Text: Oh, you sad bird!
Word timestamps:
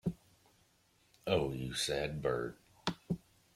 Oh, 1.27 1.51
you 1.51 1.75
sad 1.75 2.23
bird! 2.23 2.55